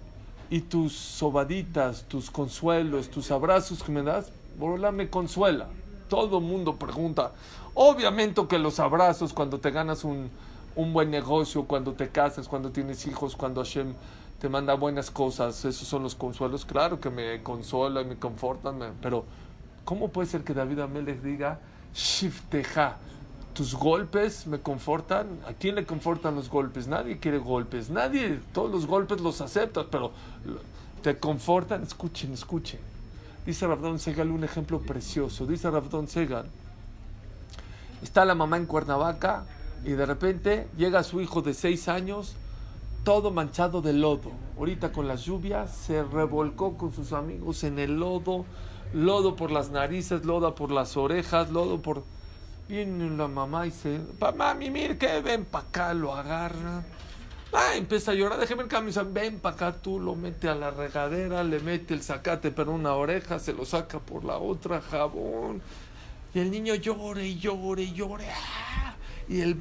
[0.48, 5.68] y tus sobaditas, tus consuelos, tus abrazos que me das, Borola me consuela.
[6.08, 7.32] Todo mundo pregunta.
[7.74, 10.30] Obviamente que los abrazos cuando te ganas un,
[10.74, 13.94] un buen negocio, cuando te casas, cuando tienes hijos, cuando Hashem
[14.40, 16.64] te manda buenas cosas, esos son los consuelos.
[16.64, 19.24] Claro que me consuela y me confortan, pero
[19.84, 21.60] ¿cómo puede ser que David Amelech diga,
[21.94, 22.96] Shifteja,
[23.54, 25.40] tus golpes me confortan?
[25.46, 26.86] ¿A quién le confortan los golpes?
[26.86, 30.12] Nadie quiere golpes, nadie, todos los golpes los aceptas, pero
[31.02, 31.82] te confortan.
[31.82, 32.97] Escuchen, escuchen.
[33.48, 35.46] Dice Rabdon Segal un ejemplo precioso.
[35.46, 36.44] Dice Rabdon Segal,
[38.02, 39.46] está la mamá en Cuernavaca
[39.86, 42.36] y de repente llega su hijo de seis años
[43.04, 44.32] todo manchado de lodo.
[44.58, 48.44] Ahorita con las lluvias se revolcó con sus amigos en el lodo,
[48.92, 52.04] lodo por las narices, lodo por las orejas, lodo por...
[52.68, 56.84] Viene la mamá y dice, "Pa, mami, mire que ven para acá, lo agarra.
[57.52, 60.70] Ah, empieza a llorar, déjeme el camisa, ven para acá, tú lo mete a la
[60.70, 65.62] regadera, le mete el zacate por una oreja, se lo saca por la otra, jabón.
[66.34, 68.26] Y el niño llore y llore y llore.
[68.30, 68.94] ¡ah!
[69.28, 69.56] Y el,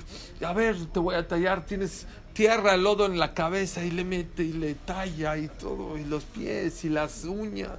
[0.46, 4.44] a ver, te voy a tallar, tienes tierra, lodo en la cabeza y le mete
[4.44, 7.72] y le talla y todo, y los pies y las uñas.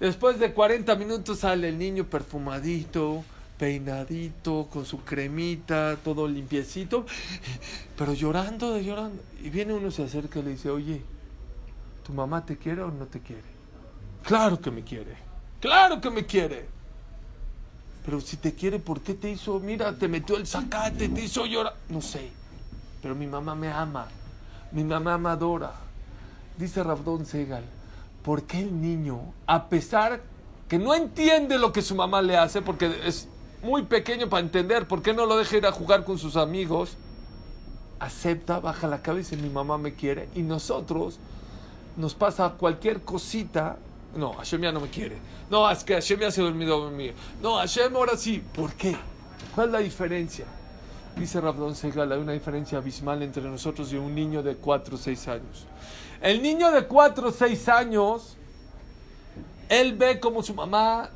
[0.00, 3.24] Después de 40 minutos sale el niño perfumadito,
[3.58, 7.04] peinadito, con su cremita, todo limpiecito,
[7.96, 9.22] pero llorando, llorando.
[9.42, 11.02] Y viene uno, se acerca y le dice, oye,
[12.06, 13.58] ¿tu mamá te quiere o no te quiere?
[14.22, 15.16] Claro que me quiere,
[15.60, 16.68] claro que me quiere.
[18.04, 19.60] Pero si te quiere, ¿por qué te hizo?
[19.60, 21.74] Mira, te metió el zacate, te hizo llorar.
[21.90, 22.30] No sé,
[23.02, 24.06] pero mi mamá me ama,
[24.72, 25.72] mi mamá me adora.
[26.56, 27.64] Dice Rabdón Segal,
[28.22, 30.22] ¿por qué el niño, a pesar
[30.68, 33.28] que no entiende lo que su mamá le hace, porque es
[33.62, 36.96] muy pequeño para entender, ¿por qué no lo deja ir a jugar con sus amigos?
[37.98, 40.28] Acepta, baja la cabeza y mi mamá me quiere.
[40.34, 41.18] Y nosotros
[41.96, 43.76] nos pasa cualquier cosita.
[44.16, 45.16] No, Hashem ya no me quiere.
[45.50, 47.12] No, es que Hashem ya se de mí.
[47.42, 48.42] No, Hashem ahora sí.
[48.54, 48.96] ¿Por qué?
[49.54, 50.44] ¿Cuál es la diferencia?
[51.16, 54.98] Dice Rabdon Segal, hay una diferencia abismal entre nosotros y un niño de 4 o
[54.98, 55.66] 6 años.
[56.20, 58.36] El niño de 4 o 6 años,
[59.68, 61.10] él ve como su mamá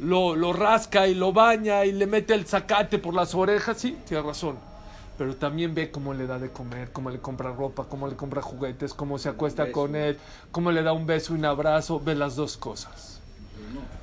[0.00, 3.78] lo, lo rasca y lo baña y le mete el zacate por las orejas.
[3.78, 4.56] Sí, tiene razón.
[5.18, 8.40] Pero también ve cómo le da de comer, cómo le compra ropa, cómo le compra
[8.40, 10.18] juguetes, cómo se acuesta con él,
[10.50, 12.00] cómo le da un beso y un abrazo.
[12.00, 13.20] Ve las dos cosas.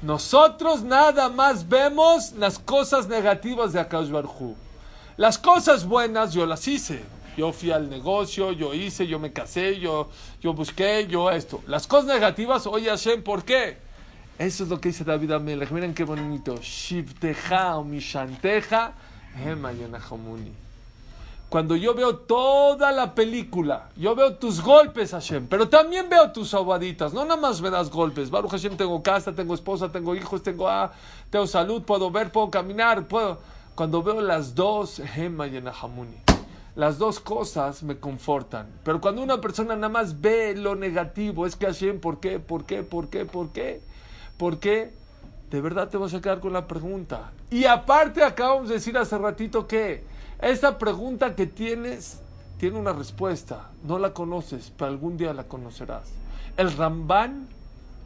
[0.04, 4.56] Nosotros nada más vemos las cosas negativas de Akash Barhu.
[5.18, 7.04] Las cosas buenas yo las hice.
[7.36, 10.10] Yo fui al negocio, yo hice, yo me casé, yo,
[10.42, 11.62] yo busqué, yo esto.
[11.68, 13.87] Las cosas negativas, oye Hashem, ¿por qué?
[14.38, 15.72] Eso es lo que dice David Amelech.
[15.72, 16.58] Miren qué bonito.
[16.62, 18.94] Shivteja o mishanteja,
[19.44, 20.54] hema yonajamuni.
[21.50, 26.50] Cuando yo veo toda la película, yo veo tus golpes, Hashem, pero también veo tus
[26.50, 27.14] sobaditas.
[27.14, 28.30] No nada más me das golpes.
[28.30, 30.92] Baruch Hashem, tengo casa, tengo esposa, tengo hijos, tengo, ah,
[31.32, 33.40] tengo salud, puedo ver, puedo caminar, puedo.
[33.74, 36.18] Cuando veo las dos, hema yonajamuni.
[36.76, 38.68] Las dos cosas me confortan.
[38.84, 42.40] Pero cuando una persona nada más ve lo negativo, es que Hashem, ¿por qué?
[42.40, 42.84] ¿Por qué?
[42.84, 43.26] ¿Por qué?
[43.26, 43.82] ¿Por qué?
[43.82, 43.97] ¿Por qué?
[44.40, 47.32] De verdad te vas a quedar con la pregunta.
[47.50, 50.04] Y aparte acabamos de decir hace ratito que
[50.42, 52.22] esa pregunta que tienes
[52.60, 53.72] tiene una respuesta.
[53.84, 56.12] No la conoces, pero algún día la conocerás.
[56.58, 57.48] El Ramban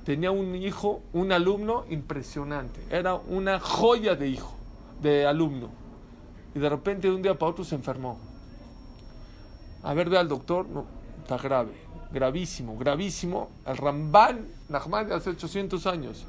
[0.06, 2.80] tenía un hijo, un alumno impresionante.
[2.90, 4.56] Era una joya de hijo,
[5.02, 5.70] de alumno.
[6.56, 8.20] Y de repente de un día para otro se enfermó.
[9.84, 10.86] A ver, ve al doctor, no,
[11.22, 11.74] está grave,
[12.14, 13.50] gravísimo, gravísimo.
[13.66, 16.26] El Ramban, Nachman de hace 800 años,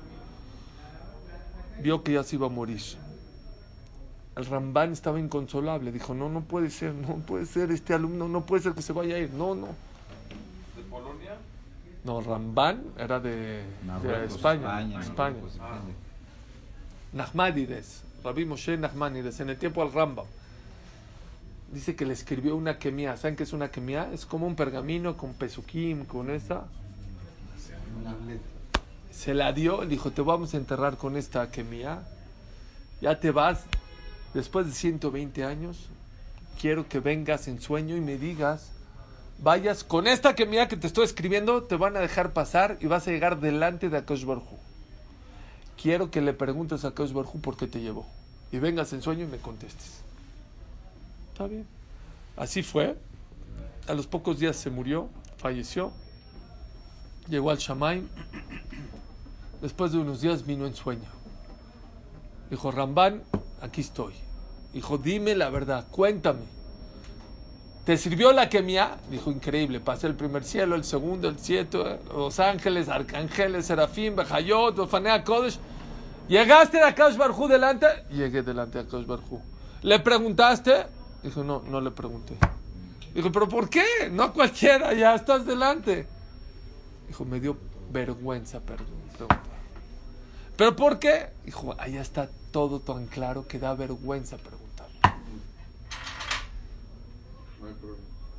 [1.81, 2.83] vio que ya se iba a morir.
[4.37, 8.47] El Ramban estaba inconsolable, dijo, no, no puede ser, no puede ser, este alumno no
[8.47, 9.69] puede ser que se vaya a ir, no, no.
[10.77, 11.37] ¿De Polonia?
[12.05, 13.63] No, Ramban era de,
[14.25, 15.37] España, España.
[15.37, 15.59] Marruecos.
[17.13, 20.27] Nachmanides, Rabbi Moshe Nachmanides, en el tiempo al Rambam.
[21.73, 23.17] Dice que le escribió una quemia.
[23.17, 24.11] ¿Saben qué es una quemia?
[24.13, 26.65] Es como un pergamino con pesukim, con esa.
[29.11, 32.03] Se la dio, dijo, te vamos a enterrar con esta quemia.
[33.01, 33.65] Ya te vas.
[34.35, 35.89] Después de 120 años,
[36.61, 38.73] quiero que vengas en sueño y me digas,
[39.39, 43.09] vayas con esta quemia que te estoy escribiendo, te van a dejar pasar y vas
[43.09, 44.59] a llegar delante de Akash Barhu.
[45.81, 48.07] Quiero que le preguntes a Akash Barhu por qué te llevó.
[48.53, 50.02] Y vengas en sueño y me contestes.
[51.33, 51.67] Está bien.
[52.37, 52.97] Así fue.
[53.89, 55.93] A los pocos días se murió, falleció.
[57.29, 58.07] Llegó al Shamaim.
[59.61, 61.09] Después de unos días vino en sueño.
[62.51, 63.23] Dijo, Ramban,
[63.63, 64.13] aquí estoy.
[64.73, 66.43] Dijo, dime la verdad, cuéntame.
[67.87, 68.99] ¿Te sirvió la quemia?
[69.11, 69.81] Dijo, increíble.
[69.81, 75.59] Pasé el primer cielo, el segundo, el siete, los ángeles, arcángeles, serafín, bejayot, ofanea, kodesh.
[76.29, 77.87] ¿Llegaste a Akash Barhu delante?
[78.11, 79.41] Llegué delante de Akash Barhu.
[79.83, 80.87] ¿Le preguntaste?
[81.23, 82.37] Dijo, no, no le pregunté.
[83.15, 83.85] Dijo, ¿pero por qué?
[84.11, 86.07] No cualquiera, ya estás delante.
[87.07, 87.57] Dijo, me dio
[87.93, 89.41] vergüenza preguntar.
[90.57, 91.31] ¿Pero por qué?
[91.45, 94.89] Dijo, allá está todo tan claro que da vergüenza preguntar.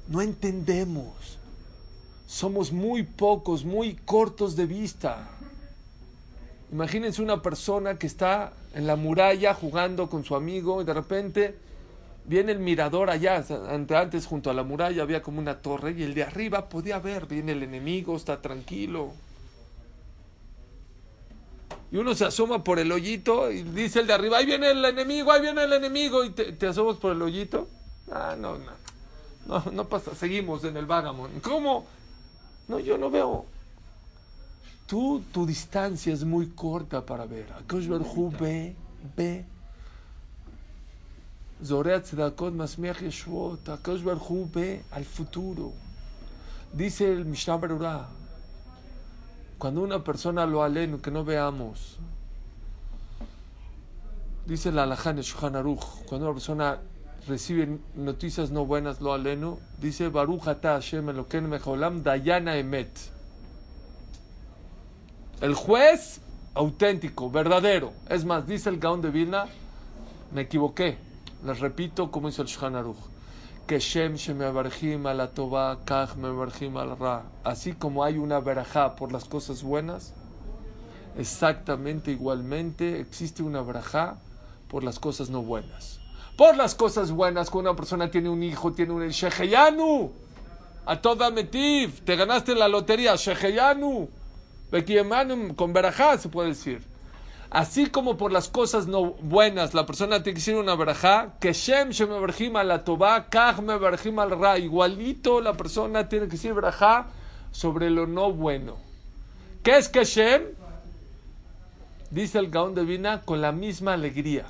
[0.07, 1.39] No entendemos.
[2.27, 5.29] Somos muy pocos, muy cortos de vista.
[6.71, 11.55] Imagínense una persona que está en la muralla jugando con su amigo y de repente
[12.25, 13.43] viene el mirador allá.
[13.69, 16.99] Ante- Antes junto a la muralla había como una torre y el de arriba podía
[16.99, 19.11] ver, viene el enemigo, está tranquilo.
[21.91, 24.83] Y uno se asoma por el hoyito y dice el de arriba, ahí viene el
[24.83, 27.67] enemigo, ahí viene el enemigo, y te, te asomas por el hoyito.
[28.11, 28.71] Ah, no, no.
[29.45, 31.39] No, no pasa, seguimos en el Vagamon.
[31.41, 31.85] ¿Cómo?
[32.67, 33.45] No, yo no veo.
[34.87, 37.51] Tú, tu distancia es muy corta para ver.
[37.53, 37.87] Akash
[38.39, 38.75] ve,
[39.15, 39.45] ve.
[43.67, 45.71] Akash Barhu ve al futuro.
[46.73, 48.07] Dice el Mishnah Berurah,
[49.57, 51.97] cuando una persona lo aleno, que no veamos.
[54.45, 56.79] Dice la Alajá en el Shulchan Aruch, cuando una persona
[57.27, 62.89] recibe noticias no buenas, lo aleno, dice Baruch ata Hashem Eloken dayana emet.
[65.39, 66.19] El juez
[66.53, 67.93] auténtico, verdadero.
[68.09, 69.45] Es más, dice el Gaón de Vilna,
[70.33, 70.97] me equivoqué.
[71.45, 72.97] Les repito como dice el Shulchan Aruch.
[73.67, 77.23] Que Shem shemevarjim a la toba, kach mevarjim al ra.
[77.43, 80.13] Así como hay una verajá por las cosas buenas,
[81.17, 84.17] exactamente igualmente existe una verajá
[84.67, 85.99] por las cosas no buenas.
[86.37, 90.11] Por las cosas buenas, cuando una persona tiene un hijo, tiene un Sheheyanu,
[90.85, 94.09] a toda metiv, te ganaste la lotería, Sheheyanu,
[94.71, 96.92] Bekiemanu, con verajá se puede decir.
[97.53, 101.53] Así como por las cosas no buenas, la persona tiene que decir una verajá, que
[101.53, 104.57] Shem Shem a la toba, Kach me al ra.
[104.57, 107.09] Igualito la persona tiene que decir verajá
[107.51, 108.77] sobre lo no bueno.
[109.61, 110.41] ¿Qué es que Shem?
[112.09, 114.47] Dice el Gaón de Vina con la misma alegría.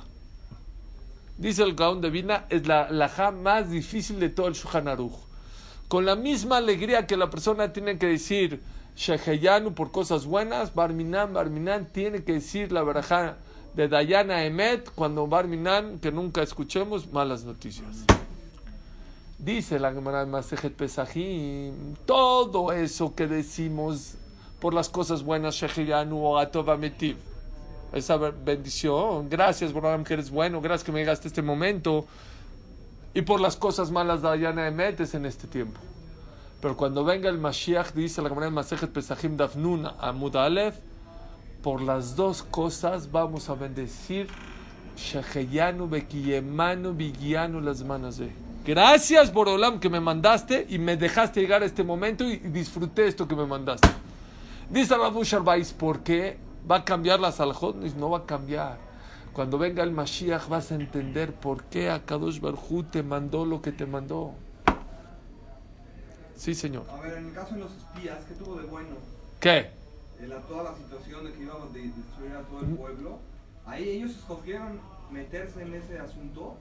[1.36, 5.12] Dice el Gaón de Vina, es la laja más difícil de todo el Shulchan Aruch.
[5.88, 8.62] Con la misma alegría que la persona tiene que decir
[8.96, 13.36] Sheheyanu por cosas buenas, Barminan, Barminan tiene que decir la verajá
[13.74, 18.04] de Dayana Emet cuando Barminan, que nunca escuchemos malas noticias.
[19.38, 24.14] Dice la Gemara de Masejet Pesajim, todo eso que decimos
[24.60, 27.16] por las cosas buenas, Shechiyanu o Atova Metiv.
[27.92, 32.06] Esa bendición, gracias, Boram, que eres bueno, gracias que me llegaste este momento.
[33.12, 35.80] Y por las cosas malas, Dayana Emet es en este tiempo.
[36.64, 40.76] Pero cuando venga el Mashiach, dice la Gemara Masejet Pesajim Dafnun Amud Aleph,
[41.62, 44.28] por las dos cosas vamos a bendecir
[44.96, 48.32] Shecheyanu, Bekiyemanu, Bigiyanu, las manos de.
[48.64, 53.28] Gracias, Borolam, que me mandaste y me dejaste llegar a este momento y disfruté esto
[53.28, 53.88] que me mandaste.
[54.70, 56.38] Dice Rabu Sharbais, ¿por qué
[56.70, 57.76] va a cambiar las alajot?
[57.76, 58.78] No va a cambiar.
[59.34, 63.70] Cuando venga el Mashiach vas a entender por qué Akadosh Barhu te mandó lo que
[63.70, 64.32] te mandó.
[66.44, 66.84] Sí, señor.
[66.90, 68.96] A ver, en el caso de los espías, ¿qué tuvo de bueno?
[69.40, 69.70] ¿Qué?
[70.20, 73.18] En la, toda la situación de que íbamos a destruir a todo el pueblo,
[73.64, 74.78] ahí ellos escogieron
[75.10, 76.58] meterse en ese asunto.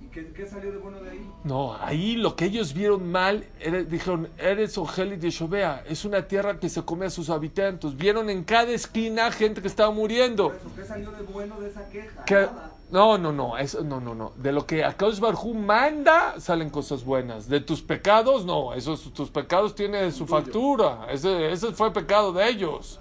[0.00, 1.30] ¿Y qué, qué salió de bueno de ahí?
[1.44, 6.26] No, ahí lo que ellos vieron mal, era- dijeron, eres Ogelit de Shobea, es una
[6.26, 7.94] tierra que se come a sus habitantes.
[7.94, 10.54] Vieron en cada esquina gente que estaba muriendo.
[10.54, 12.24] Eso, ¿Qué salió de bueno de esa queja?
[12.24, 12.72] Que- Nada.
[12.92, 14.32] No, no, no, eso, no, no, no.
[14.36, 17.48] De lo que Akadosh Barhu manda, salen cosas buenas.
[17.48, 18.74] De tus pecados, no.
[18.74, 21.06] Esos, tus pecados tienen su factura.
[21.10, 23.00] Ese, ese fue pecado de ellos.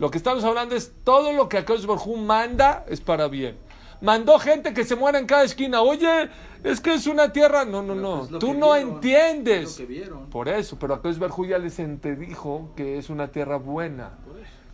[0.00, 3.56] Lo que estamos hablando es todo lo que Akadosh Barhu manda es para bien.
[4.00, 5.80] Mandó gente que se muera en cada esquina.
[5.80, 6.28] Oye,
[6.64, 7.64] es que es una tierra.
[7.64, 8.26] No, no, no.
[8.38, 9.78] Tú no vieron, entiendes.
[9.78, 10.08] es.
[10.32, 11.76] Por eso, pero Akadosh Barhu ya les
[12.18, 14.10] dijo que es una tierra buena.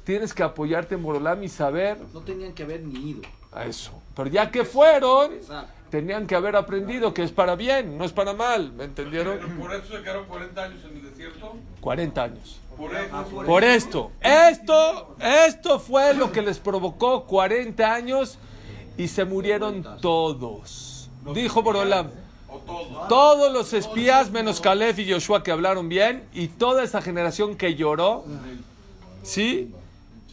[0.05, 3.23] Tienes que apoyarte en Borolam y saber No tenían que haber ni ido.
[3.53, 3.93] a eso.
[4.17, 5.33] Pero ya que fueron,
[5.91, 8.73] tenían que haber aprendido que es para bien, no es para mal.
[8.73, 9.39] ¿Me entendieron?
[9.61, 11.55] Por eso se quedaron 40 años en el desierto.
[11.83, 12.61] 40 años.
[12.79, 13.47] Por eso.
[13.47, 18.39] Por esto, esto, esto fue lo que les provocó 40 años
[18.97, 21.11] y se murieron todos.
[21.35, 22.11] Dijo Borolam.
[22.67, 23.09] Todos.
[23.09, 27.75] Todos los espías, menos Caleb y Joshua, que hablaron bien, y toda esa generación que
[27.75, 28.25] lloró,
[29.23, 29.75] ¿sí?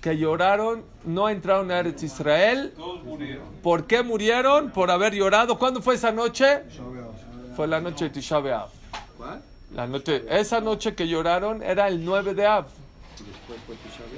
[0.04, 2.74] Que lloraron, no entraron a Eretz Israel.
[3.64, 4.70] ¿Por qué murieron?
[4.72, 5.58] Por haber llorado.
[5.58, 6.64] ¿Cuándo fue esa noche?
[7.56, 8.68] Fue la noche de Tisha B'Av.
[9.18, 9.42] ¿Cuál?
[9.74, 12.66] La noche, esa noche que lloraron era el 9 de Av.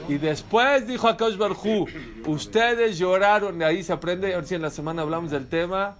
[0.09, 1.87] Y después dijo a Kaush Barhu,
[2.25, 5.95] ustedes lloraron, de ahí se aprende, a ver si en la semana hablamos del tema,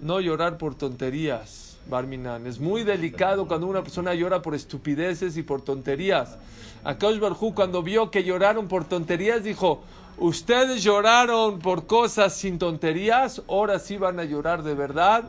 [0.00, 2.46] no llorar por tonterías, Barminan.
[2.46, 6.36] Es muy delicado cuando una persona llora por estupideces y por tonterías.
[6.82, 9.82] A Kaush Barhu cuando vio que lloraron por tonterías dijo,
[10.18, 15.24] ustedes lloraron por cosas sin tonterías, ahora sí van a llorar de verdad.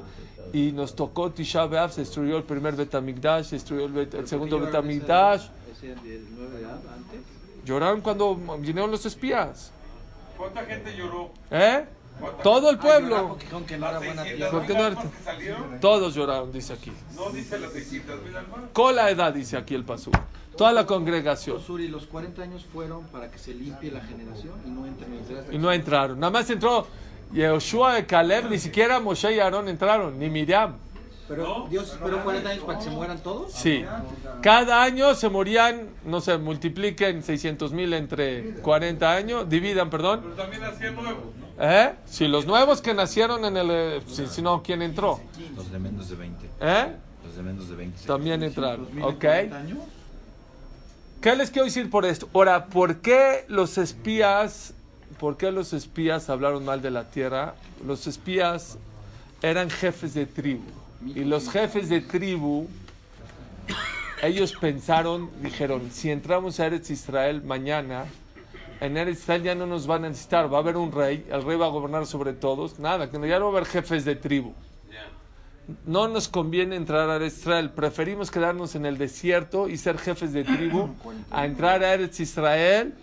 [0.53, 4.27] Y nos tocó Tisha B'Av, se destruyó el primer Betamigdash, se destruyó el, bet- el
[4.27, 5.41] segundo ¿Por qué lloraron Betamigdash.
[5.75, 7.19] ese- ese del 9 de Av antes?
[7.65, 9.71] Lloraron cuando vinieron los espías.
[10.37, 11.31] ¿Cuánta gente lloró?
[11.51, 11.85] ¿Eh?
[12.43, 13.29] Todo el pueblo.
[13.29, 14.51] porque dijeron que no era buena 600 tierra.
[14.51, 15.17] ¿Por qué mil no almas ahorita?
[15.17, 15.79] que salieron?
[15.79, 16.91] Todos lloraron, dice aquí.
[17.15, 18.59] No dice las 600 mil almas.
[18.73, 20.11] Con la edad, dice aquí el pasú.
[20.57, 21.61] Toda la congregación.
[21.67, 25.37] Uri, los 40 años fueron para que se limpie la generación y no entren en
[25.37, 26.19] el Y no entraron.
[26.19, 26.87] Nada más entró
[27.33, 30.77] Yehoshua y Caleb, ni siquiera Moshe y Aarón entraron, ni Miriam.
[31.27, 33.51] Pero Dios esperó 40 años para que se mueran todos.
[33.51, 33.83] Sí.
[34.41, 40.21] Cada año se morían, no sé, multipliquen 600 mil entre 40 años, dividan, perdón.
[40.23, 41.44] Pero también hacían nuevos, ¿no?
[41.59, 41.93] ¿Eh?
[42.05, 43.67] Si los nuevos que nacieron en el...
[43.71, 45.19] eh, Si, si no, ¿quién entró?
[45.55, 46.45] Los de menos de 20.
[46.59, 46.95] ¿Eh?
[47.25, 48.05] Los de menos de 20.
[48.05, 48.85] También entraron.
[48.85, 49.19] 2000 en ¿Ok?
[49.21, 49.77] 40 años.
[51.21, 52.29] ¿Qué les quiero decir por esto?
[52.33, 54.73] Ahora, ¿por qué los espías,
[55.19, 57.55] por qué los espías hablaron mal de la tierra?
[57.85, 58.77] Los espías
[59.41, 60.63] eran jefes de tribu.
[61.05, 62.67] Y los jefes de tribu,
[64.21, 68.05] ellos pensaron, dijeron, si entramos a Eretz Israel mañana,
[68.81, 71.43] en Eretz Israel ya no nos van a necesitar, va a haber un rey, el
[71.43, 74.15] rey va a gobernar sobre todos, nada, que ya no va a haber jefes de
[74.15, 74.53] tribu.
[75.85, 80.31] No nos conviene entrar a Eretz Israel, preferimos quedarnos en el desierto y ser jefes
[80.31, 80.89] de tribu
[81.31, 82.93] a entrar a Eretz Israel.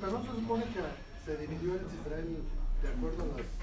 [0.00, 0.80] Pero no se supone que
[1.24, 2.36] se dividió en Israel
[2.82, 3.58] de acuerdo a las...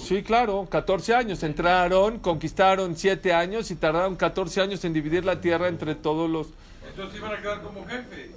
[0.00, 1.42] Sí, claro, 14 años.
[1.42, 6.48] Entraron, conquistaron 7 años y tardaron 14 años en dividir la tierra entre todos los...
[6.88, 8.30] Entonces iban a quedar como jefes.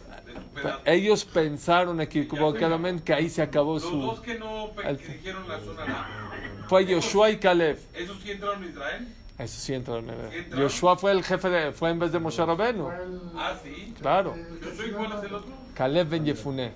[0.85, 4.21] Ellos pensaron equivocadamente que ahí se acabó Los dos su...
[4.21, 7.79] que no pe- el- que dijeron la zona A, Fue Joshua y Caleb.
[7.93, 9.07] ¿esos sí entraron a Israel?
[9.37, 10.09] Eso sí entraron.
[10.09, 10.51] en-.
[10.57, 11.71] Joshua fue el jefe de...
[11.71, 12.89] Fue en vez de Moshe Rabenu.
[13.35, 13.93] Ah, sí.
[14.01, 14.35] Claro.
[14.61, 15.51] Yo soy igual es el otro.
[15.75, 16.73] Caleb ben Yefuné.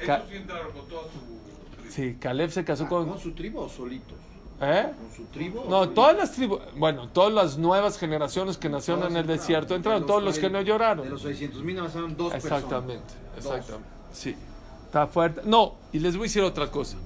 [0.00, 1.18] Esos sí entraron con toda su.
[1.76, 1.90] tribu.
[1.90, 3.18] Sí, Caleb se casó ¿Con con...
[3.20, 4.16] su tribu o solitos?
[4.62, 4.92] ¿Eh?
[4.96, 5.64] ¿Con su tribu?
[5.68, 9.38] No, todas las tribus, bueno, todas las nuevas generaciones que nacieron en el entraron.
[9.38, 11.04] desierto De entraron, los todos los que no 40 lloraron.
[11.04, 13.34] De los 600 mil dos Exactamente, personas.
[13.34, 13.44] Dos.
[13.44, 14.36] exactamente, sí.
[14.86, 15.40] Está fuerte.
[15.44, 16.96] No, y les voy a decir otra cosa.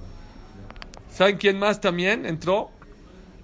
[1.11, 2.69] ¿Saben quién más también entró?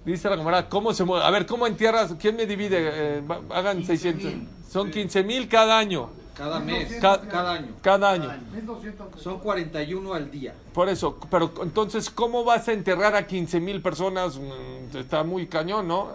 [0.04, 1.24] Dice la camarada, ¿cómo se mueve?
[1.24, 2.14] A ver, ¿cómo entierras?
[2.20, 2.76] ¿Quién me divide?
[3.18, 4.32] Eh, hagan 600.
[4.70, 6.10] Son 15 mil cada año.
[6.34, 7.68] Cada mes, Ca- cada año.
[7.80, 8.32] Cada año.
[8.52, 10.52] 1200 Son 41 al día.
[10.72, 14.36] Por eso, pero entonces, ¿cómo vas a enterrar a 15 mil personas?
[14.36, 16.08] Mm, Está muy cañón, ¿no?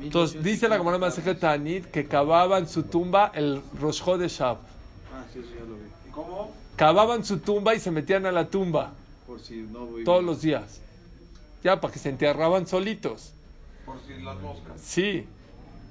[0.00, 4.56] Entonces, dice la camarada Masejet Tanit que cavaban su tumba el Rosh de Shab.
[5.14, 6.10] Ah, sí, sí, ya lo vi.
[6.10, 6.50] ¿Cómo?
[6.76, 8.92] Cavaban su tumba y se metían a la tumba
[9.26, 10.02] Por si no voy.
[10.04, 10.80] todos los días.
[11.62, 13.32] Ya, para que se enterraban solitos.
[13.86, 14.80] Por si las moscas.
[14.80, 15.24] Sí.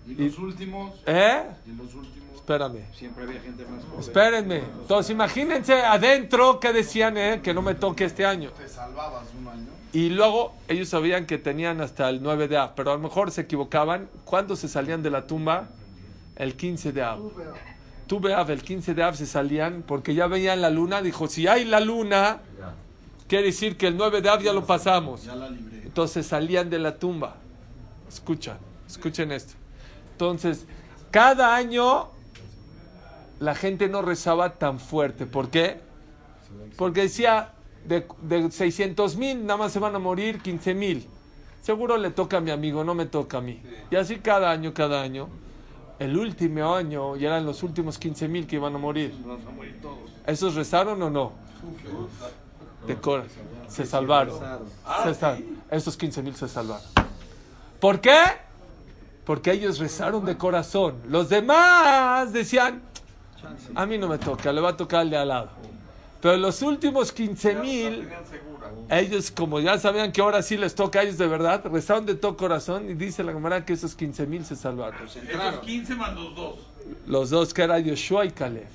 [0.05, 1.43] Y los últimos, ¿Eh?
[1.65, 2.12] y los últimos.
[2.33, 2.85] Espérame.
[2.93, 4.01] Siempre había gente más pobre.
[4.01, 4.57] Espérenme.
[4.57, 7.41] Entonces, imagínense adentro que decían, ¿eh?
[7.41, 8.51] Que no me toque este año.
[8.51, 9.67] Te salvabas un año.
[9.93, 13.29] Y luego ellos sabían que tenían hasta el 9 de Av, pero a lo mejor
[13.29, 14.09] se equivocaban.
[14.25, 15.69] ¿Cuándo se salían de la tumba?
[16.35, 17.19] El 15 de Av.
[18.07, 21.03] Tú Av, el 15 de Av se salían porque ya veían la luna.
[21.03, 22.39] Dijo, si hay la luna,
[23.27, 25.25] quiere decir que el 9 de Av ya lo pasamos.
[25.25, 25.83] Ya la libré.
[25.83, 27.35] Entonces salían de la tumba.
[28.09, 28.57] Escuchan,
[28.87, 29.53] escuchen esto.
[30.11, 30.65] Entonces,
[31.11, 32.09] cada año
[33.43, 35.25] la gente no rezaba tan fuerte.
[35.25, 35.81] ¿Por qué?
[36.77, 37.49] Porque decía,
[37.85, 41.07] de, de 600 mil nada más se van a morir 15 mil.
[41.61, 43.61] Seguro le toca a mi amigo, no me toca a mí.
[43.91, 45.27] Y así cada año, cada año.
[45.99, 49.13] El último año, ya eran los últimos 15 mil que iban a morir.
[50.25, 51.33] ¿Esos rezaron o no?
[52.87, 53.23] De cora.
[53.67, 54.39] Se salvaron.
[55.03, 56.85] Se sal- Esos 15 mil se salvaron.
[57.79, 58.19] ¿Por qué?
[59.25, 60.95] Porque ellos rezaron de corazón.
[61.07, 62.81] Los demás decían,
[63.75, 65.49] a mí no me toca, le va a tocar al de al lado.
[66.21, 68.07] Pero los últimos 15 mil,
[68.89, 72.15] ellos como ya sabían que ahora sí les toca a ellos de verdad, rezaron de
[72.15, 75.05] todo corazón y dice la camarada que esos 15 mil se salvaron.
[75.05, 76.55] Esos 15 más los dos.
[77.07, 78.67] Los dos que era Yoshua y Caleb.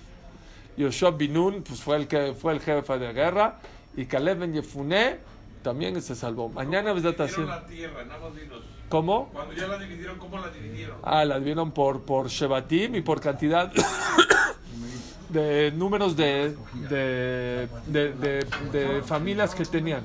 [0.76, 3.58] Yoshua Binun pues fue el que fue el jefe de guerra
[3.96, 5.18] y Caleb Ben Yefuné
[5.62, 6.50] también se salvó.
[6.50, 8.60] Mañana ves Dividieron la tierra, nada más dinos.
[8.88, 9.28] ¿Cómo?
[9.32, 10.98] Cuando ya la dividieron, ¿cómo la dividieron?
[11.02, 13.72] Ah, las vieron por, por Shebatim y por cantidad
[15.28, 16.56] de números de,
[16.88, 20.04] de, de, de- familias que tenían.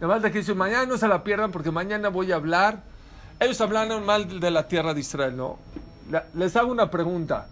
[0.00, 2.82] Nada más de que dice, mañana no se la pierdan porque mañana voy a hablar.
[3.40, 5.58] Ellos hablaron mal de la tierra de Israel, ¿no?
[6.34, 7.48] Les hago una pregunta.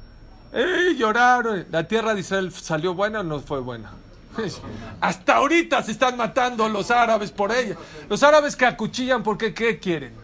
[0.53, 1.67] ¡Ey, lloraron!
[1.71, 3.91] ¿La tierra de Israel salió buena o no fue buena?
[5.01, 7.77] Hasta ahorita se están matando los árabes por ella.
[8.09, 10.15] Los árabes que acuchillan porque ¿qué quieren?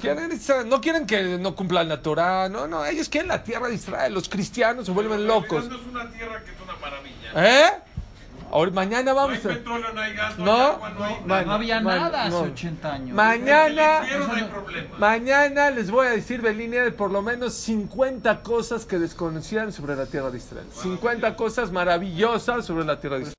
[0.00, 3.68] Quieren Israel, no quieren que no cumplan la Torah, no, no, ellos quieren la tierra
[3.68, 5.64] de Israel, los cristianos se vuelven locos.
[5.64, 7.32] Es una tierra que es una maravilla.
[7.34, 7.70] ¿Eh?
[8.50, 11.14] Ahora, mañana No hay vamos petróleo, no hay gas, no, No, hay agua, no hay
[11.26, 11.44] nada.
[11.44, 12.40] No había nada hace no.
[12.40, 13.14] 80 años.
[13.16, 14.00] Mañana,
[14.98, 19.96] mañana les voy a decir, Belín, de por lo menos 50 cosas que desconocían sobre
[19.96, 20.66] la tierra de Israel.
[20.72, 23.34] 50 cosas maravillosas sobre la tierra de Israel.